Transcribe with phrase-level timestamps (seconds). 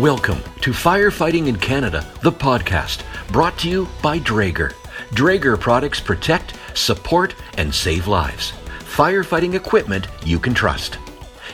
[0.00, 4.72] Welcome to Firefighting in Canada, the podcast, brought to you by Draeger.
[5.10, 8.54] Draeger products protect, support, and save lives.
[8.80, 10.98] Firefighting equipment you can trust.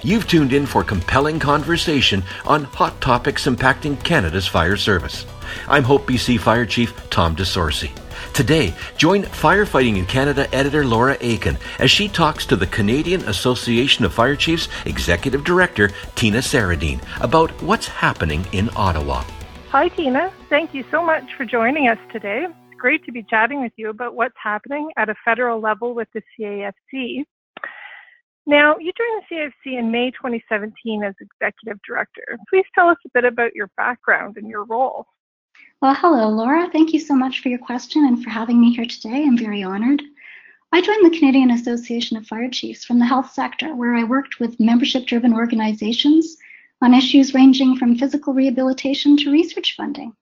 [0.02, 5.26] You've tuned in for compelling conversation on hot topics impacting Canada's fire service.
[5.68, 7.90] I'm Hope BC Fire Chief Tom DeSorcy.
[8.34, 14.04] Today, join Firefighting in Canada editor Laura Aiken as she talks to the Canadian Association
[14.04, 19.24] of Fire Chiefs Executive Director Tina Saryeddine about what's happening in Ottawa.
[19.70, 20.32] Hi, Tina.
[20.48, 22.46] Thank you so much for joining us today.
[22.46, 26.08] It's great to be chatting with you about what's happening at a federal level with
[26.12, 27.24] the CAFC.
[28.46, 32.36] Now, you joined the CAFC in May 2017 as Executive Director.
[32.48, 35.06] Please tell us a bit about your background and your role.
[35.82, 36.68] Well, hello, Laura.
[36.70, 39.24] Thank you so much for your question and for having me here today.
[39.24, 40.02] I'm very honored.
[40.72, 44.40] I joined the Canadian Association of Fire Chiefs from the health sector, where I worked
[44.40, 46.36] with membership driven organizations
[46.82, 50.14] on issues ranging from physical rehabilitation to research funding.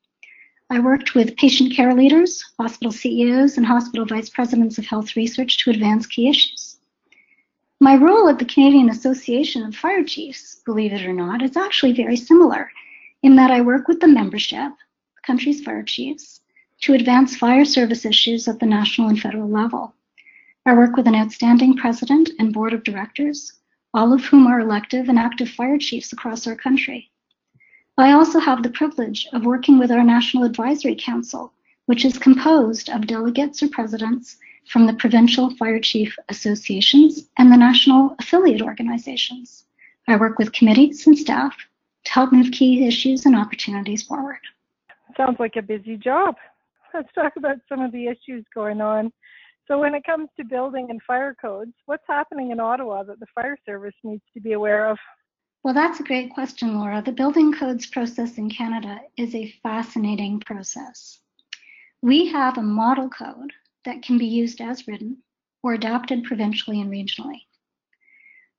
[0.71, 5.59] I worked with patient care leaders, hospital CEOs, and hospital vice presidents of health research
[5.65, 6.77] to advance key issues.
[7.81, 11.95] My role at the Canadian Association of Fire Chiefs, believe it or not, is actually
[11.95, 12.71] very similar
[13.25, 14.71] in that I work with the membership
[15.29, 16.41] country's fire chiefs
[16.81, 19.95] to advance fire service issues at the national and federal level.
[20.65, 23.53] I work with an outstanding president and board of directors,
[23.93, 27.11] all of whom are elective and active fire chiefs across our country.
[27.99, 31.53] I also have the privilege of working with our National Advisory Council,
[31.85, 37.57] which is composed of delegates or presidents from the provincial fire chief associations and the
[37.57, 39.67] national affiliate organizations.
[40.07, 41.55] I work with committees and staff
[42.05, 44.41] to help move key issues and opportunities forward.
[45.19, 46.37] Sounds like a busy job.
[46.95, 49.13] Let's talk about some of the issues going on.
[49.67, 53.27] So, when it comes to building and fire codes, what's happening in Ottawa that the
[53.35, 54.97] fire service needs to be aware of?
[55.63, 57.03] Well, that's a great question, Laura.
[57.05, 61.19] The building codes process in Canada is a fascinating process.
[62.01, 63.53] We have a model code
[63.85, 65.19] that can be used as written
[65.63, 67.43] or adopted provincially and regionally.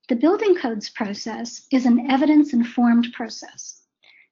[0.09, 3.78] The building codes process is an evidence informed process.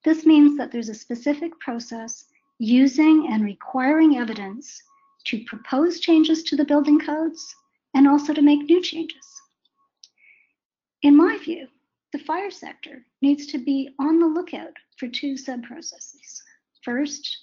[0.07, 2.28] This means that there's a specific process
[2.59, 4.81] using and requiring evidence
[5.25, 7.53] to propose changes to the building codes
[7.94, 9.25] and also to make new changes.
[11.01, 11.67] In my view,
[12.13, 16.41] the fire sector needs to be on the lookout for two sub processes.
[16.84, 17.38] First,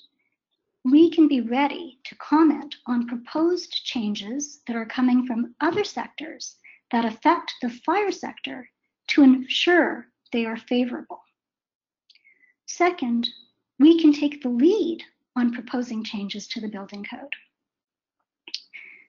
[0.87, 6.57] we can be ready to comment on proposed changes that are coming from other sectors
[6.93, 8.67] that affect the fire sector
[9.09, 11.24] to ensure they are favorable.
[12.67, 13.29] Second,
[13.79, 15.03] we can take the lead
[15.37, 17.33] on proposing changes to the building code.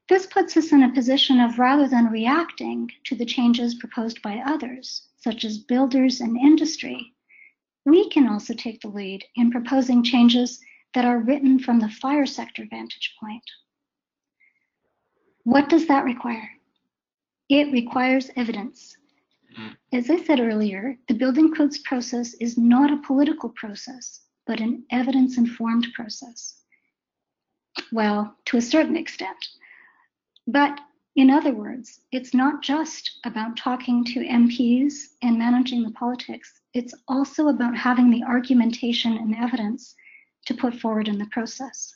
[0.07, 4.37] This puts us in a position of rather than reacting to the changes proposed by
[4.45, 7.15] others, such as builders and industry,
[7.85, 10.59] we can also take the lead in proposing changes
[10.93, 13.43] that are written from the fire sector vantage point.
[15.43, 16.49] What does that require?
[17.47, 18.97] It requires evidence
[19.93, 24.85] as I said earlier, the building codes process is not a political process, but an
[24.91, 26.61] evidence informed process.
[27.91, 29.37] Well, to a certain extent.
[30.47, 30.79] But
[31.15, 36.93] in other words, it's not just about talking to MPs and managing the politics, it's
[37.07, 39.95] also about having the argumentation and evidence
[40.45, 41.93] to put forward in the process.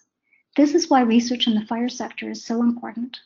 [0.55, 3.19] This is why research in the fire sector is so important.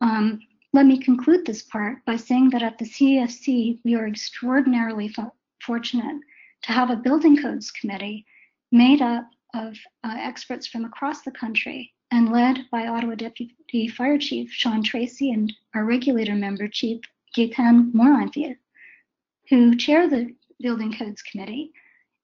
[0.00, 0.40] Um,
[0.72, 5.32] let me conclude this part by saying that at the CAFC, we are extraordinarily fo-
[5.62, 6.20] fortunate
[6.62, 8.26] to have a building codes committee
[8.70, 9.24] made up
[9.54, 14.82] of uh, experts from across the country and led by Ottawa Deputy Fire Chief Sean
[14.82, 17.00] Tracy and our regulator member, Chief
[17.36, 18.56] Gaetan Moranville,
[19.48, 21.72] who chair the Building Codes Committee.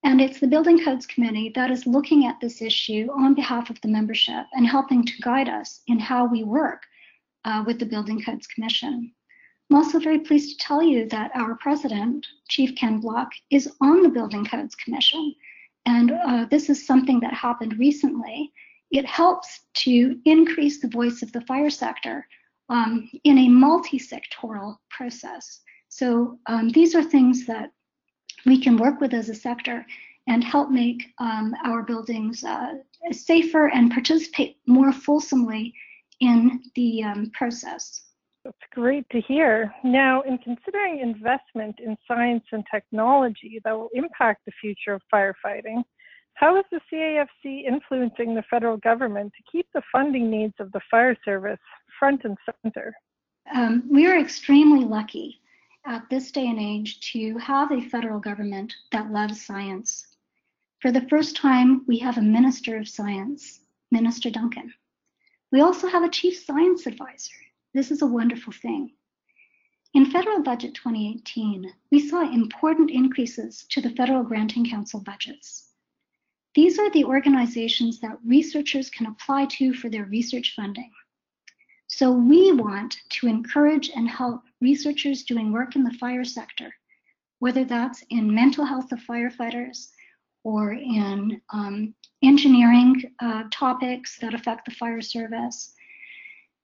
[0.02, 3.80] And it's the Building Codes Committee that is looking at this issue on behalf of
[3.80, 6.82] the membership and helping to guide us in how we work
[7.44, 9.12] uh, with the Building Codes Commission.
[9.70, 14.02] I'm also very pleased to tell you that our president, Chief Ken Block, is on
[14.02, 15.34] the Building Codes Commission.
[15.86, 18.52] And uh, this is something that happened recently.
[18.90, 22.26] It helps to increase the voice of the fire sector
[22.68, 25.60] um, in a multi sectoral process.
[25.88, 27.70] So um, these are things that
[28.46, 29.86] we can work with as a sector
[30.26, 32.74] and help make um, our buildings uh,
[33.12, 35.74] safer and participate more fulsomely
[36.20, 38.02] in the um, process.
[38.44, 39.72] That's great to hear.
[39.82, 45.82] Now, in considering investment in science and technology that will impact the future of firefighting,
[46.34, 50.80] how is the CAFC influencing the federal government to keep the funding needs of the
[50.90, 51.60] fire service
[51.98, 52.94] front and center?
[53.54, 55.40] Um, we are extremely lucky
[55.86, 60.06] at this day and age to have a federal government that loves science.
[60.80, 64.72] For the first time, we have a Minister of Science, Minister Duncan.
[65.54, 67.36] We also have a Chief Science Advisor.
[67.74, 68.90] This is a wonderful thing.
[69.94, 75.68] In Federal Budget 2018, we saw important increases to the Federal Granting Council budgets.
[76.56, 80.90] These are the organizations that researchers can apply to for their research funding.
[81.86, 86.74] So we want to encourage and help researchers doing work in the fire sector,
[87.38, 89.92] whether that's in mental health of firefighters
[90.44, 95.72] or in um, engineering uh, topics that affect the fire service,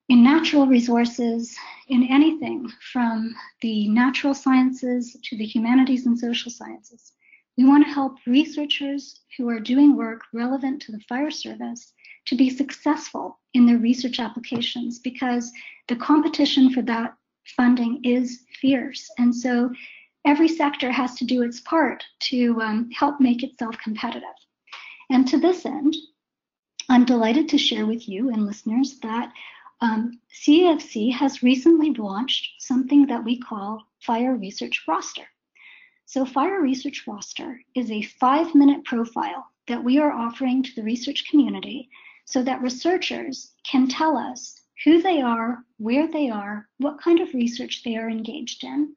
[0.09, 1.55] in natural resources,
[1.87, 7.13] in anything from the natural sciences to the humanities and social sciences.
[7.57, 11.93] We want to help researchers who are doing work relevant to the fire service
[12.25, 15.51] to be successful in their research applications because
[15.87, 17.13] the competition for that
[17.55, 19.09] funding is fierce.
[19.17, 19.71] And so
[20.25, 24.29] every sector has to do its part to um, help make itself competitive.
[25.09, 25.95] And to this end,
[26.89, 29.31] I'm delighted to share with you and listeners that
[29.81, 35.25] um, CAFC has recently launched something that we call Fire Research Roster.
[36.05, 40.83] So, Fire Research Roster is a five minute profile that we are offering to the
[40.83, 41.89] research community
[42.25, 47.33] so that researchers can tell us who they are, where they are, what kind of
[47.33, 48.95] research they are engaged in,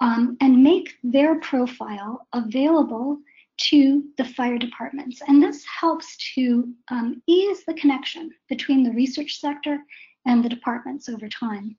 [0.00, 3.18] um, and make their profile available
[3.58, 5.20] to the fire departments.
[5.26, 9.78] And this helps to um, ease the connection between the research sector
[10.26, 11.76] and the departments over time.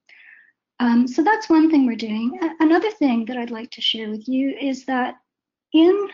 [0.80, 2.40] Um, so that's one thing we're doing.
[2.60, 5.16] Another thing that I'd like to share with you is that
[5.74, 6.10] in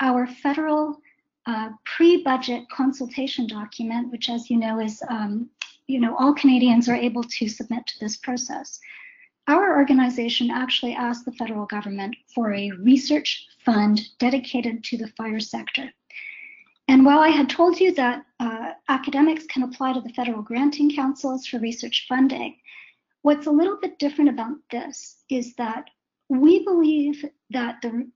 [0.00, 1.00] our federal
[1.46, 5.50] uh, pre-budget consultation document, which, as you know, is um,
[5.88, 8.78] you know all Canadians are able to submit to this process.
[9.48, 15.40] Our organization actually asked the federal government for a research fund dedicated to the fire
[15.40, 15.92] sector.
[16.88, 20.94] And while I had told you that uh, academics can apply to the federal granting
[20.94, 22.56] councils for research funding,
[23.22, 25.90] what's a little bit different about this is that
[26.28, 28.08] we believe that the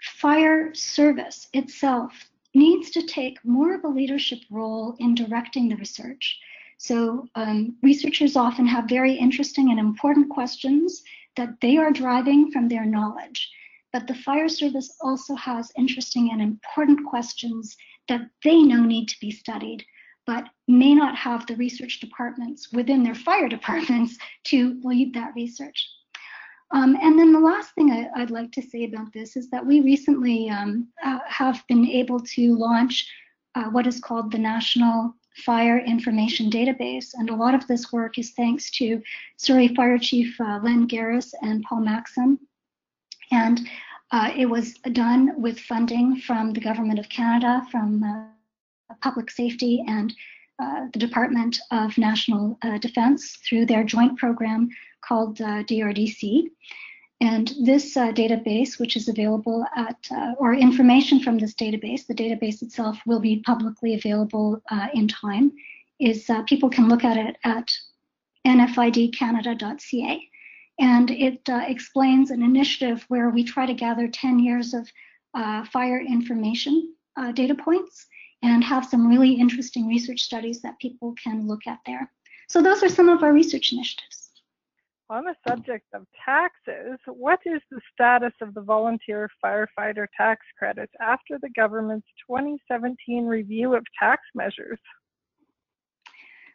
[0.00, 2.12] fire service itself
[2.54, 6.38] needs to take more of a leadership role in directing the research.
[6.78, 11.02] So um, researchers often have very interesting and important questions
[11.36, 13.50] that they are driving from their knowledge.
[13.92, 17.76] But the fire service also has interesting and important questions
[18.08, 19.84] that they know need to be studied,
[20.26, 25.88] but may not have the research departments within their fire departments to lead that research.
[26.72, 29.64] Um, and then the last thing I, would like to say about this is that
[29.64, 33.10] we recently um, uh, have been able to launch
[33.54, 35.14] uh, what is called the National
[35.44, 37.14] Fire Information Database.
[37.14, 39.02] And a lot of this work is thanks to
[39.36, 42.38] Surrey Fire Chief uh, Len Garis and Paul Maxim.
[43.30, 43.68] And
[44.12, 49.84] uh, it was done with funding from the Government of Canada, from uh, Public Safety,
[49.86, 50.14] and
[50.62, 54.70] uh, the Department of National Defense through their joint program
[55.02, 56.48] called uh, DRDC.
[57.20, 62.14] And this uh, database, which is available at, uh, or information from this database, the
[62.14, 65.52] database itself will be publicly available uh, in time,
[65.98, 67.72] is uh, people can look at it at
[68.46, 70.28] nfidcanada.ca.
[70.78, 74.88] And it uh, explains an initiative where we try to gather 10 years of
[75.70, 76.94] fire information
[77.34, 78.06] data points
[78.42, 82.10] and have some really interesting research studies that people can look at there.
[82.48, 84.25] So those are some of our research initiatives.
[85.08, 90.92] On the subject of taxes, what is the status of the volunteer firefighter tax credits
[91.00, 94.80] after the government's 2017 review of tax measures?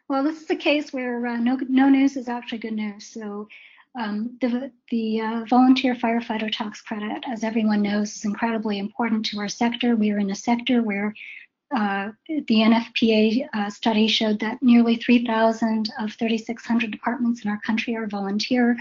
[0.08, 3.06] Well, this is a case where uh, no, no news is actually good news.
[3.06, 3.48] So
[3.98, 9.38] um, the, the uh, volunteer firefighter tax credit, as everyone knows, is incredibly important to
[9.38, 9.96] our sector.
[9.96, 11.14] We are in a sector where
[11.74, 17.96] uh, the NFPA uh, study showed that nearly 3,000 of 3,600 departments in our country
[17.96, 18.76] are volunteer.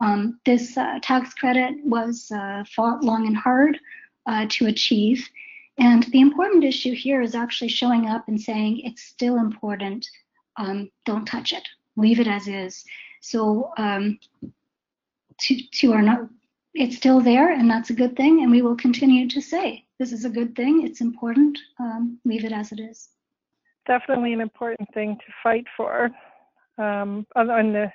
[0.00, 3.78] Um, this uh, tax credit was uh, fought long and hard
[4.26, 5.28] uh, to achieve.
[5.78, 10.08] And the important issue here is actually showing up and saying it's still important.
[10.56, 11.66] Um, don't touch it.
[11.96, 12.84] Leave it as is.
[13.20, 14.18] So um,
[15.40, 16.30] to, to our,
[16.74, 18.42] it's still there, and that's a good thing.
[18.42, 20.86] And we will continue to say this is a good thing.
[20.86, 21.58] It's important.
[21.78, 23.08] Um, leave it as it is.
[23.86, 26.10] Definitely an important thing to fight for.
[26.78, 27.90] Um, on, on, the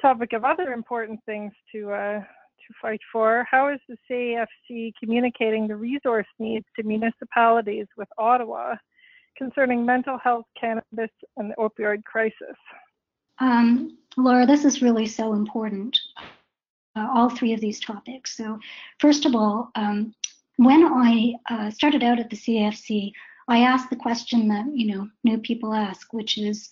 [0.00, 5.68] topic of other important things to uh, to fight for, how is the CAFC communicating
[5.68, 8.76] the resource needs to municipalities with Ottawa
[9.36, 12.56] concerning mental health, cannabis, and the opioid crisis?
[13.38, 15.98] Um, Laura, this is really so important.
[16.96, 18.36] uh, all three of these topics.
[18.36, 18.58] So,
[19.00, 20.14] first of all, um,
[20.56, 23.12] when I uh, started out at the CAFC,
[23.48, 26.68] I asked the question that you know new people ask, which is,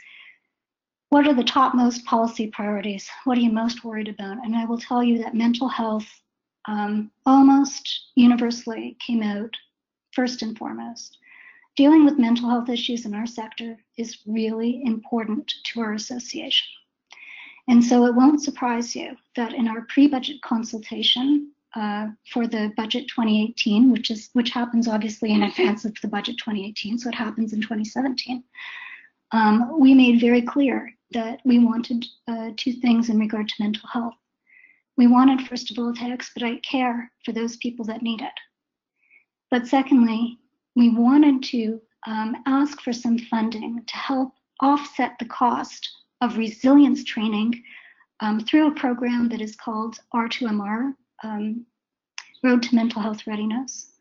[1.11, 3.09] what are the topmost policy priorities?
[3.25, 4.45] What are you most worried about?
[4.45, 6.07] And I will tell you that mental health
[6.67, 9.55] um, almost universally came out
[10.13, 11.19] first and foremost.
[11.77, 16.69] Dealing with mental health issues in our sector is really important to our association.
[17.69, 23.09] And so it won't surprise you that in our pre-budget consultation uh, for the budget
[23.09, 27.53] 2018, which is which happens obviously in advance of the budget 2018, so it happens
[27.53, 28.45] in 2017,
[29.33, 33.89] um, we made very clear that we wanted uh, two things in regard to mental
[33.89, 34.15] health.
[34.97, 38.33] We wanted, first of all, to expedite care for those people that need it.
[39.51, 40.39] But secondly,
[40.77, 45.89] we wanted to um, ask for some funding to help offset the cost
[46.21, 47.63] of resilience training
[48.21, 51.67] um, through a program that is called R2MR, um,
[52.43, 53.93] Road to Mental Health Readiness.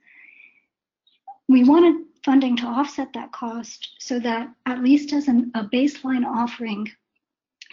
[1.48, 6.26] We wanted funding to offset that cost so that, at least as an, a baseline
[6.26, 6.90] offering,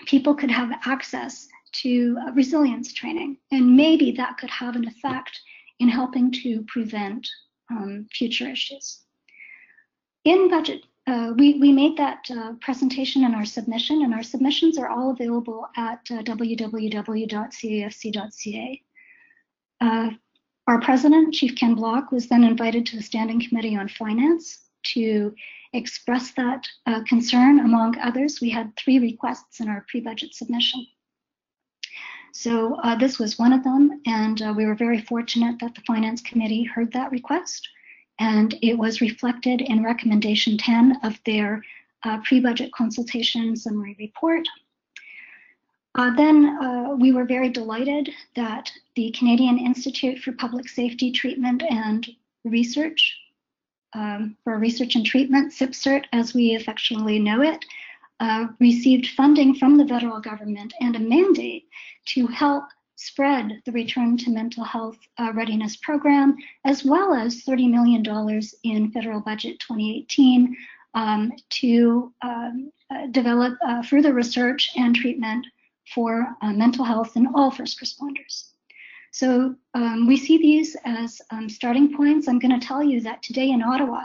[0.07, 3.37] people could have access to uh, resilience training.
[3.53, 5.39] And maybe that could have an effect
[5.79, 7.29] in helping to prevent
[7.71, 9.01] um, future issues.
[10.25, 14.77] In budget uh, we, we made that uh, presentation in our submission, and our submissions
[14.77, 17.23] are all available at uh, www.cafc.ca.
[19.81, 20.11] Uh,
[20.67, 24.59] our president, Chief Ken Block, was then invited to the Standing Committee on Finance
[24.95, 25.35] to
[25.73, 27.61] express that uh, concern.
[27.61, 30.87] Among others, we had three requests in our pre-budget submission.
[32.33, 36.21] So uh, this was one of them, and we were very fortunate that the Finance
[36.21, 37.69] Committee heard that request
[38.19, 41.63] and it was reflected in recommendation 10 of their
[42.05, 44.47] uh, pre-budget consultation summary report.
[45.99, 51.61] Uh, then uh, we were very delighted that the Canadian Institute for Public Safety Treatment
[51.69, 52.07] and
[52.45, 53.19] Research,
[53.95, 57.65] um, for Research and Treatment, CIPSRT as we affectionately know it,
[58.21, 61.65] uh, received funding from the federal government and a mandate
[62.07, 62.63] to help
[62.95, 68.93] spread the Return to Mental Health uh, Readiness Program, as well as $30 million in
[68.93, 70.57] federal budget 2018
[70.95, 75.45] um, to um, uh, develop uh, further research and treatment
[75.95, 78.51] for uh, mental health in all first responders.
[79.13, 82.29] So um, we see these as um, starting points.
[82.29, 84.05] I'm going to tell you that today in Ottawa,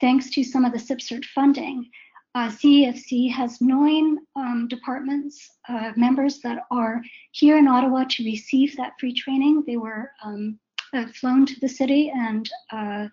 [0.00, 1.88] thanks to some of the CIPSRT funding,
[2.34, 8.76] uh, CAFC has nine um, departments, uh, members that are here in Ottawa to receive
[8.76, 9.64] that free training.
[9.66, 10.58] They were um,
[10.94, 13.08] uh, flown to the city and uh,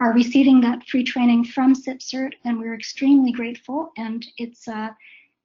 [0.00, 3.92] are receiving that free training from CIPSRT, and we're extremely grateful.
[3.96, 4.90] And it's uh,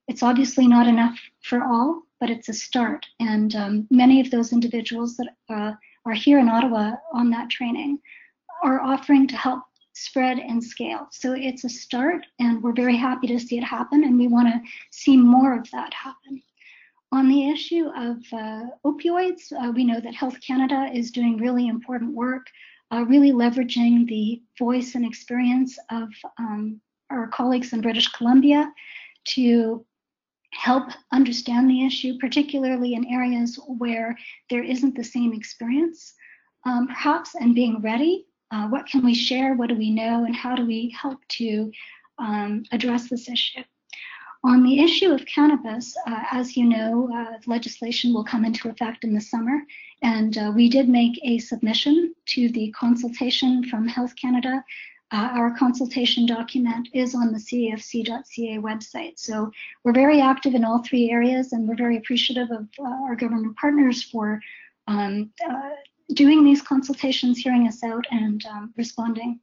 [0.08, 3.06] it's obviously not enough for all, but it's a start.
[3.20, 5.72] And um, many of those individuals that uh,
[6.04, 7.98] are here in Ottawa on that training
[8.62, 11.08] are offering to help spread and scale.
[11.10, 14.48] So it's a start, and we're very happy to see it happen, and we want
[14.48, 16.42] to see more of that happen.
[17.12, 21.68] On the issue of uh, opioids, uh, we know that Health Canada is doing really
[21.68, 22.46] important work,
[22.92, 26.08] uh, really leveraging the voice and experience of
[26.38, 26.78] um,
[27.10, 28.70] our colleagues in British Columbia
[29.28, 29.85] to
[30.56, 34.16] help understand the issue, particularly in areas where
[34.50, 36.14] there isn't the same experience,
[36.64, 39.54] um, perhaps, and being ready uh, what can we share?
[39.54, 40.24] What do we know?
[40.24, 41.72] And how do we help to
[42.18, 43.62] um, address this issue?
[44.44, 49.02] On the issue of cannabis, uh, as you know, uh, legislation will come into effect
[49.02, 49.60] in the summer,
[50.02, 54.62] and uh, we did make a submission to the consultation from Health Canada.
[55.12, 59.12] Uh, our consultation document is on the cafc.ca website.
[59.16, 59.52] So
[59.84, 63.56] we're very active in all three areas, and we're very appreciative of uh, our government
[63.56, 64.40] partners for
[64.88, 65.30] um,
[66.14, 69.38] doing these consultations, hearing us out, and um, responding.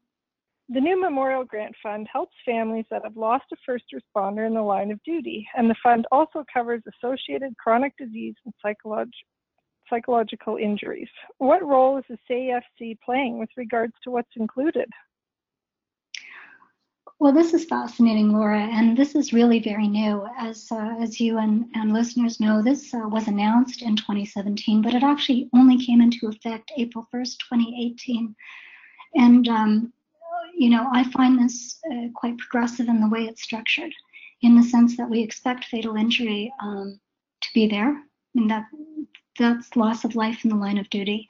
[0.70, 4.62] The new Memorial Grant Fund helps families that have lost a first responder in the
[4.62, 9.12] line of duty, and the fund also covers associated chronic disease and psycholog-
[9.90, 11.10] psychological injuries.
[11.38, 14.90] What role is the CAFC playing with regards to what's included?
[17.24, 20.28] Well, this is fascinating, Laura, and this is really very new.
[20.38, 24.94] As uh, as you and, and listeners know, this uh, was announced in 2017, but
[24.94, 28.36] it actually only came into effect April 1st, 2018.
[29.16, 29.94] And um,
[30.54, 33.94] you know, I find this uh, quite progressive in the way it's structured,
[34.42, 37.00] in the sense that we expect fatal injury um,
[37.40, 38.04] to be there,
[38.36, 38.66] and that
[39.40, 41.26] that's loss of life in the line of duty.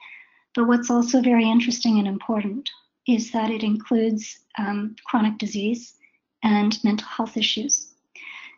[0.56, 2.68] But what's also very interesting and important
[3.06, 5.94] is that it includes um, chronic disease
[6.42, 7.94] and mental health issues.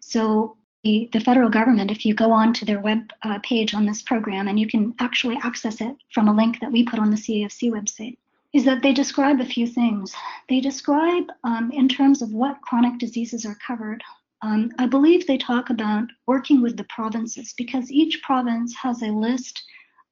[0.01, 4.03] So the federal government, if you go on to their web uh, page on this
[4.03, 7.17] program, and you can actually access it from a link that we put on the
[7.17, 8.17] CAFC website,
[8.53, 10.15] is that they describe a few things.
[10.49, 14.03] They describe, um, in terms of what chronic diseases are covered,
[14.43, 19.07] um, I believe they talk about working with the provinces because each province has a
[19.07, 19.63] list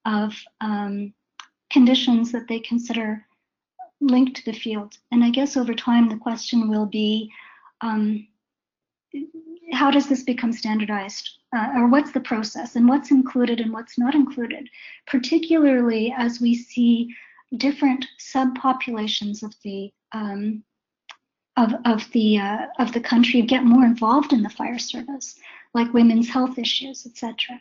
[0.06, 1.14] of um,
[1.70, 3.24] conditions that they consider
[4.06, 4.96] linked to the field.
[5.10, 7.30] And I guess over time, the question will be
[7.80, 8.26] um,
[9.72, 11.28] how does this become standardized?
[11.54, 14.68] Uh, or what's the process and what's included and what's not included,
[15.06, 17.14] particularly as we see
[17.56, 20.64] different subpopulations of the um,
[21.56, 25.38] of, of the uh, of the country get more involved in the fire service,
[25.74, 27.60] like women's health issues, etc.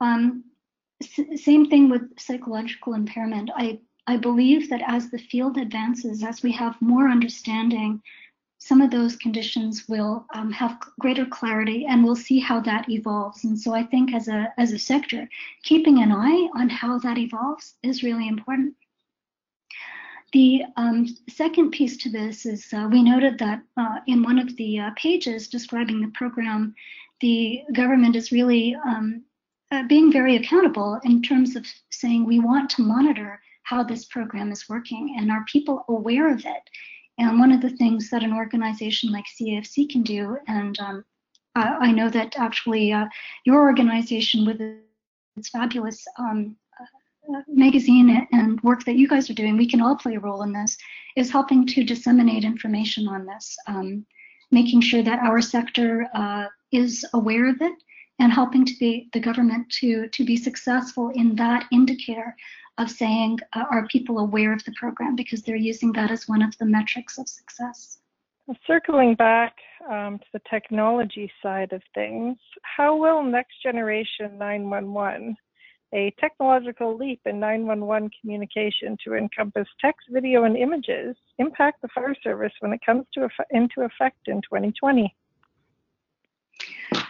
[0.00, 0.44] Um,
[1.36, 3.50] same thing with psychological impairment.
[3.54, 8.02] I I believe that as the field advances, as we have more understanding,
[8.58, 13.44] some of those conditions will um, have greater clarity, and we'll see how that evolves.
[13.44, 15.28] And so I think as a as a sector,
[15.64, 18.74] keeping an eye on how that evolves is really important.
[20.32, 24.56] The um, second piece to this is uh, we noted that uh, in one of
[24.56, 26.74] the uh, pages describing the program,
[27.20, 29.24] the government is really um,
[29.72, 34.50] uh, being very accountable in terms of saying we want to monitor how this program
[34.52, 36.62] is working and are people aware of it.
[37.18, 41.04] And one of the things that an organization like CAFC can do, and um,
[41.54, 43.06] I, I, know that actually uh,
[43.44, 44.60] your organization with
[45.36, 46.56] its fabulous um,
[47.48, 50.52] magazine and work that you guys are doing, we can all play a role in
[50.52, 50.76] this,
[51.16, 54.04] is helping to disseminate information on this, um,
[54.50, 57.74] making sure that our sector uh, is aware of it
[58.18, 62.34] and helping to be the government to, to be successful in that indicator
[62.78, 65.14] of saying, uh, are people aware of the program?
[65.16, 67.98] Because they're using that as one of the metrics of success.
[68.66, 69.54] Circling back
[69.88, 75.36] um, to the technology side of things, how will Next Generation 911
[75.94, 82.16] a technological leap in 911 communication to encompass text, video, and images impact the fire
[82.22, 85.14] service when it comes to into effect in 2020?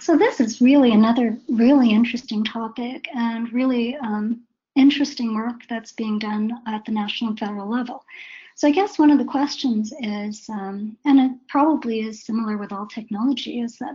[0.01, 4.43] So this is really another really interesting topic and really um,
[4.77, 8.05] interesting work that's being done at the national and federal level.
[8.57, 12.73] So I guess one of the questions is, um, and it probably is similar with
[12.73, 13.95] all technology, is that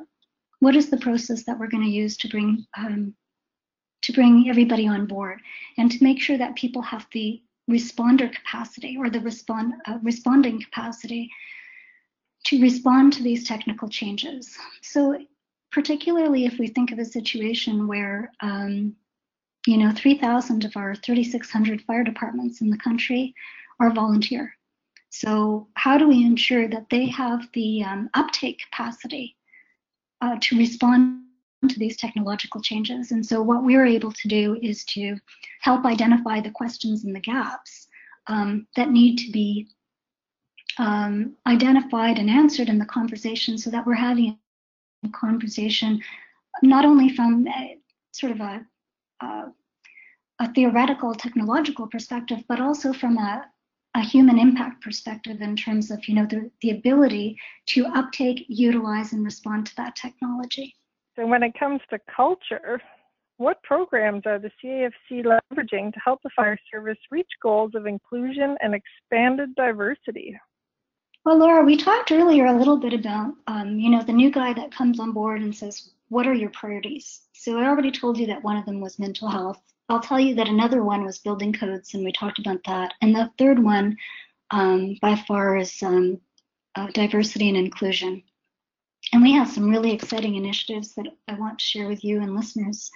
[0.59, 3.13] what is the process that we're going to use to bring um,
[4.03, 5.39] to bring everybody on board
[5.77, 10.61] and to make sure that people have the responder capacity or the respond, uh, responding
[10.61, 11.29] capacity
[12.45, 14.55] to respond to these technical changes.
[14.81, 15.19] So
[15.71, 18.95] particularly if we think of a situation where um,
[19.67, 23.33] you know 3,000 of our 3,600 fire departments in the country
[23.79, 24.53] are volunteer.
[25.09, 29.35] So how do we ensure that they have the um, uptake capacity
[30.21, 31.23] uh, to respond
[31.67, 33.11] to these technological changes.
[33.11, 35.17] And so what we were able to do is to
[35.61, 37.87] help identify the questions and the gaps
[38.27, 39.67] um, that need to be
[40.77, 44.37] um, identified and answered in the conversation so that we're having
[45.03, 46.01] a conversation
[46.61, 47.77] not only from a,
[48.11, 48.65] sort of a,
[49.21, 49.43] a,
[50.39, 53.45] a theoretical technological perspective, but also from a,
[53.95, 59.13] a human impact perspective in terms of you know the, the ability to uptake, utilize,
[59.13, 60.75] and respond to that technology.
[61.15, 62.79] So when it comes to culture,
[63.37, 68.57] what programs are the CAFC leveraging to help the fire service reach goals of inclusion
[68.61, 70.37] and expanded diversity?
[71.27, 74.53] Well, Laura, we talked earlier a little bit about, um, you know, the new guy
[74.53, 77.19] that comes on board and says, what are your priorities?
[77.33, 79.61] So I already told you that one of them was mental health.
[79.89, 82.93] I'll tell you that another one was building codes, and we talked about that.
[83.01, 83.97] And the third one,
[84.51, 86.21] um, by far, is um,
[86.75, 88.23] uh, diversity and inclusion.
[89.11, 92.37] And we have some really exciting initiatives that I want to share with you and
[92.37, 92.89] listeners.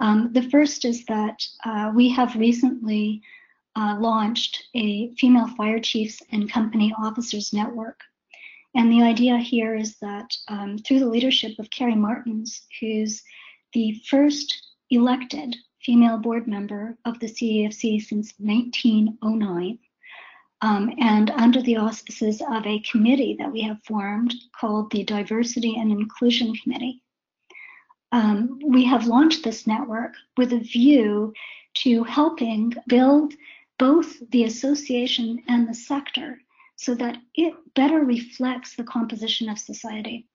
[0.00, 3.20] Um, the first is that uh, we have recently
[3.78, 8.00] uh, launched a female fire chiefs and company officers network.
[8.74, 13.22] And the idea here is that um, through the leadership of Carrie Martins, who's
[13.72, 19.78] the first elected female board member of the CAFC since 1909,
[20.60, 25.76] um, and under the auspices of a committee that we have formed called the Diversity
[25.78, 27.00] and Inclusion Committee.
[28.10, 31.32] Um, we have launched this network with a view
[31.74, 33.34] to helping build
[33.78, 36.40] both the association and the sector
[36.76, 40.26] so that it better reflects the composition of society.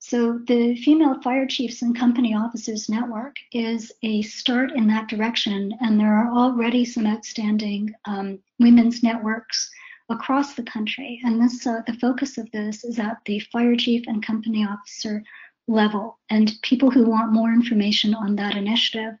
[0.00, 5.76] So the Female Fire Chiefs and Company Officers Network is a start in that direction,
[5.80, 9.68] and there are already some outstanding um, women's networks
[10.08, 11.20] across the country.
[11.24, 15.22] And this, uh, the focus of this is at the fire chief and company officer
[15.66, 16.18] level.
[16.30, 19.14] And people who want more information on that initiative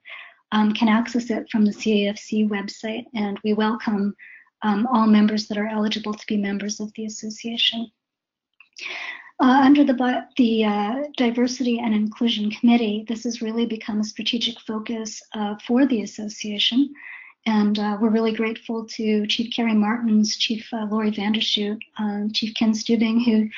[0.52, 3.04] um, can access it from the CAFC website.
[3.14, 4.14] And we welcome
[4.62, 7.90] um, all members that are eligible to be members of the association.
[9.40, 14.58] Uh, under the, the uh, Diversity and Inclusion Committee, this has really become a strategic
[14.60, 16.92] focus uh, for the association.
[17.46, 22.52] And uh, we're really grateful to Chief Carrie Martins, Chief uh, Laurie Vandershoot, um, Chief
[22.54, 23.48] Ken Stubing, who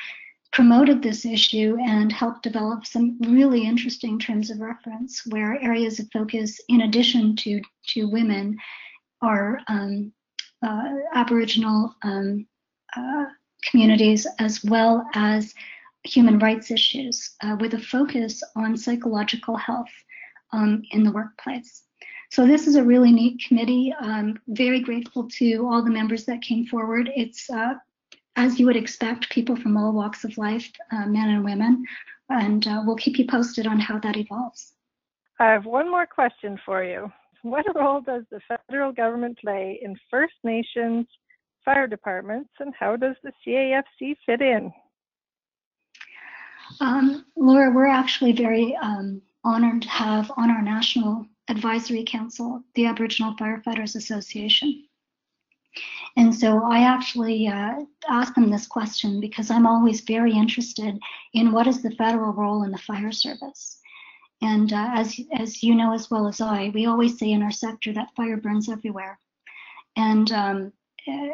[0.51, 6.11] promoted this issue and helped develop some really interesting terms of reference where areas of
[6.11, 8.57] focus, in addition to, to women,
[9.21, 10.11] are um,
[10.61, 12.45] uh, Aboriginal um,
[13.69, 15.53] communities as well as
[16.03, 19.91] human rights issues uh, with a focus on psychological health
[20.51, 21.83] um, in the workplace.
[22.31, 23.93] So this is a really neat committee.
[23.99, 27.11] I'm very grateful to all the members that came forward.
[27.15, 27.75] It's, uh,
[28.35, 31.83] as you would expect, people from all walks of life, uh, men and women,
[32.29, 34.73] and uh, we'll keep you posted on how that evolves.
[35.39, 37.11] I have one more question for you.
[37.41, 38.39] What role does the
[38.69, 41.07] federal government play in First Nations
[41.65, 44.71] fire departments, and how does the CAFC fit in?
[46.79, 52.85] Um, Laura, we're actually very um, honored to have on our National Advisory Council the
[52.85, 54.85] Aboriginal Firefighters Association.
[56.17, 60.99] And so I actually uh, asked them this question because I'm always very interested
[61.33, 63.79] in what is the federal role in the fire service.
[64.41, 67.51] And uh, as, as you know as well as I, we always say in our
[67.51, 69.19] sector that fire burns everywhere.
[69.95, 70.73] And um,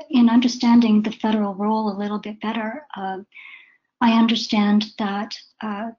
[0.09, 3.19] in understanding the federal role a little bit better, uh,
[4.01, 5.91] I understand that uh,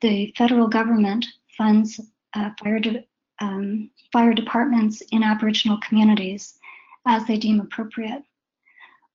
[0.00, 2.00] the federal government funds
[2.34, 3.04] uh, fire, de-
[3.40, 6.58] um, fire departments in Aboriginal communities
[7.06, 8.22] as they deem appropriate.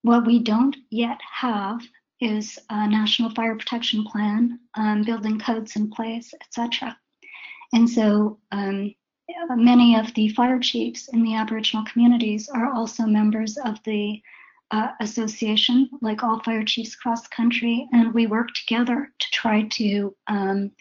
[0.02, 1.82] What we don't yet have
[2.20, 6.98] is a national fire protection plan, um, building codes in place, etc.
[7.74, 8.94] And so um,
[9.50, 14.22] many of the fire chiefs in the Aboriginal communities are also members of the
[14.72, 19.64] uh, association, like all fire chiefs across the country, and we work together to try
[19.70, 20.72] to um,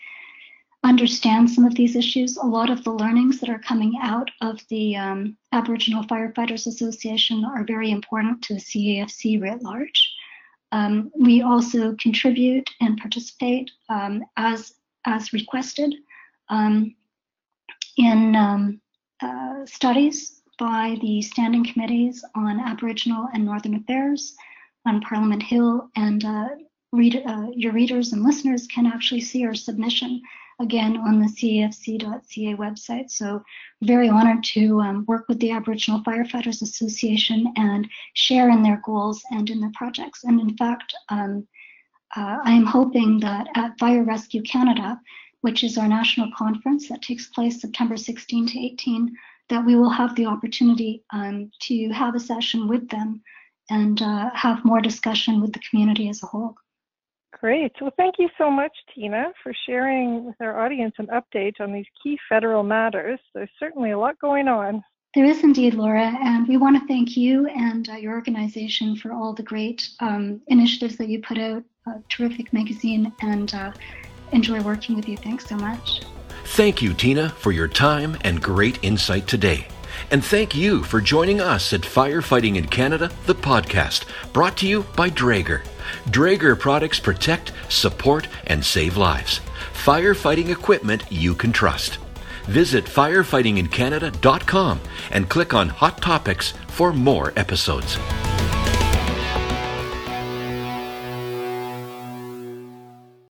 [0.85, 2.37] understand some of these issues.
[2.37, 7.45] A lot of the learnings that are coming out of the um, Aboriginal Firefighters Association
[7.45, 10.13] are very important to the CAFC writ large.
[10.73, 14.75] Um, we also contribute and participate um, as
[15.07, 15.95] as requested
[16.49, 16.95] um,
[17.97, 18.81] in um,
[19.23, 24.35] uh, studies by the standing committees on Aboriginal and Northern Affairs
[24.87, 26.49] on Parliament Hill, and uh,
[26.93, 30.23] read, uh, your readers and listeners can actually see our submission
[30.59, 33.11] again on the cafc.ca website.
[33.11, 33.43] So
[33.83, 39.23] very honored to um, work with the Aboriginal Firefighters Association and share in their goals
[39.31, 40.25] and in their projects.
[40.25, 41.47] And in fact, um,
[42.17, 44.99] uh, I am hoping that at Fire Rescue Canada,
[45.43, 49.15] which is our national conference that takes place September 16 to 18,
[49.49, 53.23] that we will have the opportunity um, to have a session with them
[53.69, 56.57] and uh, have more discussion with the community as a whole.
[57.41, 57.73] Great.
[57.81, 61.87] Well, thank you so much, Tina, for sharing with our audience an update on these
[62.03, 63.21] key federal matters.
[63.35, 64.83] There's certainly a lot going on.
[65.15, 69.13] There is indeed, Laura, and we want to thank you and uh, your organization for
[69.13, 71.63] all the great um, initiatives that you put out.
[71.87, 73.73] A terrific magazine, and uh,
[74.33, 75.17] enjoy working with you.
[75.17, 76.03] Thanks so much.
[76.47, 79.69] Thank you, Tina, for your time and great insight today.
[80.11, 84.85] And thank you for joining us at Firefighting in Canada, the podcast, brought to you
[84.95, 85.65] by Draeger.
[86.07, 89.41] Draeger products protect, support, and save lives.
[89.73, 91.99] Firefighting equipment you can trust.
[92.45, 97.99] Visit firefightingincanada.com and click on Hot Topics for more episodes.